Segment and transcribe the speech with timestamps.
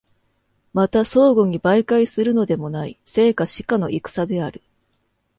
[0.73, 4.63] また相互に媒介するのでもない、生か死かの戦である。